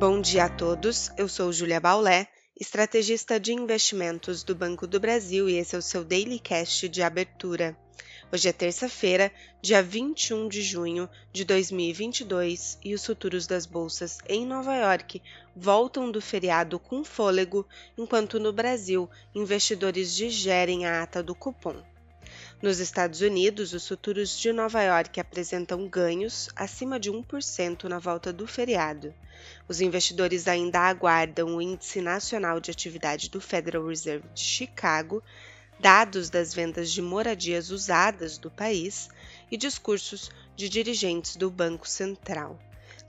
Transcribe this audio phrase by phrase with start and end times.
[0.00, 2.26] Bom dia a todos, eu sou Julia Baulé,
[2.58, 7.02] estrategista de investimentos do Banco do Brasil e esse é o seu Daily Cast de
[7.02, 7.76] abertura.
[8.32, 14.46] Hoje é terça-feira, dia 21 de junho de 2022 e os futuros das bolsas em
[14.46, 15.20] Nova York
[15.54, 21.76] voltam do feriado com fôlego, enquanto no Brasil investidores digerem a ata do cupom.
[22.62, 28.34] Nos Estados Unidos, os futuros de Nova York apresentam ganhos acima de 1% na volta
[28.34, 29.14] do feriado.
[29.66, 35.22] Os investidores ainda aguardam o Índice Nacional de Atividade do Federal Reserve de Chicago,
[35.78, 39.08] dados das vendas de moradias usadas do país
[39.50, 42.60] e discursos de dirigentes do Banco Central.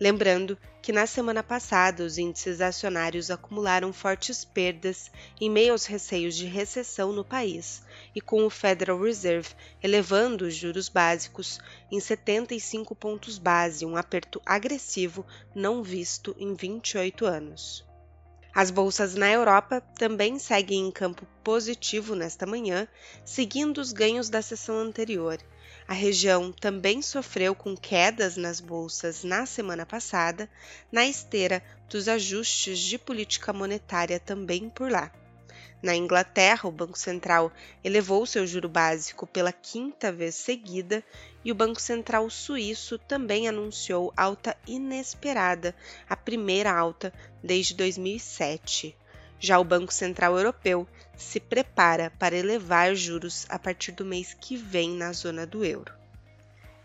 [0.01, 6.35] Lembrando que na semana passada os índices acionários acumularam fortes perdas em meio aos receios
[6.35, 7.83] de recessão no país
[8.15, 11.59] e com o Federal Reserve elevando os juros básicos
[11.91, 15.23] em 75 pontos base, um aperto agressivo
[15.53, 17.85] não visto em 28 anos.
[18.55, 22.87] As bolsas na Europa também seguem em campo positivo nesta manhã,
[23.23, 25.37] seguindo os ganhos da sessão anterior
[25.87, 30.49] a região também sofreu com quedas nas bolsas na semana passada,
[30.91, 35.11] na esteira dos ajustes de política monetária também por lá.
[35.81, 37.51] Na Inglaterra, o Banco Central
[37.83, 41.03] elevou seu juro básico pela quinta vez seguida
[41.43, 45.75] e o Banco Central suíço também anunciou alta inesperada,
[46.07, 47.11] a primeira alta
[47.43, 48.95] desde 2007.
[49.39, 50.87] Já o Banco Central Europeu
[51.21, 55.93] se prepara para elevar juros a partir do mês que vem na zona do euro.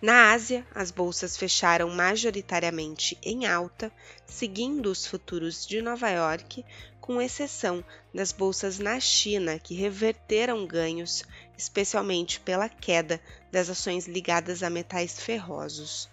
[0.01, 3.91] Na Ásia, as bolsas fecharam majoritariamente em alta,
[4.27, 6.65] seguindo os futuros de Nova York,
[7.01, 11.25] com exceção das bolsas na China, que reverteram ganhos,
[11.56, 16.11] especialmente pela queda das ações ligadas a metais ferrosos.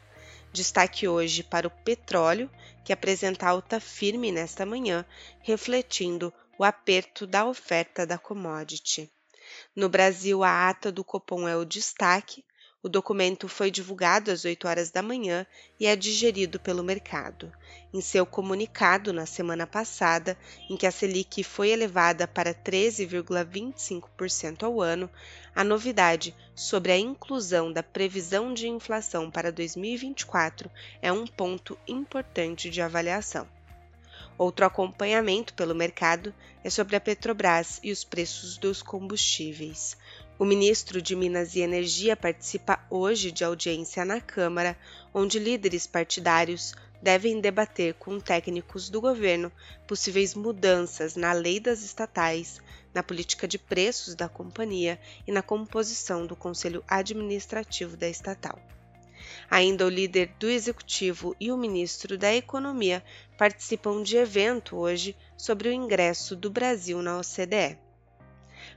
[0.53, 2.49] Destaque hoje para o petróleo,
[2.85, 5.05] que apresenta alta firme nesta manhã,
[5.41, 9.11] refletindo o aperto da oferta da commodity.
[9.75, 12.45] No Brasil, a ata do Copom é o destaque.
[12.81, 15.47] O documento foi divulgado às 8 horas da manhã
[15.80, 17.52] e é digerido pelo mercado.
[17.93, 20.37] Em seu comunicado na semana passada,
[20.69, 25.09] em que a Selic foi elevada para 13,25% ao ano,
[25.55, 30.69] a novidade sobre a inclusão da previsão de inflação para 2024
[31.02, 33.47] é um ponto importante de avaliação.
[34.38, 36.33] Outro acompanhamento pelo mercado
[36.64, 39.95] é sobre a Petrobras e os preços dos combustíveis.
[40.39, 44.76] O ministro de Minas e Energia participa hoje de audiência na Câmara,
[45.14, 49.52] onde líderes partidários devem debater com técnicos do governo
[49.88, 52.60] possíveis mudanças na lei das estatais,
[52.93, 58.58] na política de preços da companhia e na composição do conselho administrativo da estatal.
[59.49, 63.04] Ainda o líder do executivo e o ministro da Economia
[63.38, 67.77] participam de evento hoje sobre o ingresso do Brasil na OCDE.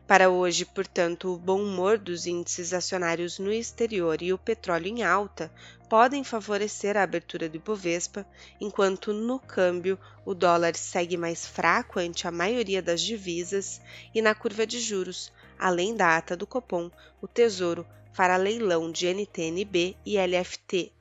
[0.07, 5.03] Para hoje, portanto, o bom humor dos índices acionários no exterior e o petróleo em
[5.03, 5.53] alta
[5.89, 8.27] podem favorecer a abertura do Ibovespa,
[8.61, 13.81] enquanto no câmbio o dólar segue mais fraco ante a maioria das divisas
[14.15, 16.91] e na curva de juros, além da ata do Copom,
[17.21, 20.93] o Tesouro fará leilão de NTNB e LFT.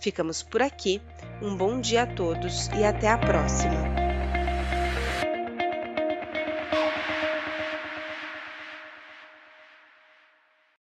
[0.00, 1.00] Ficamos por aqui,
[1.40, 4.01] um bom dia a todos e até a próxima!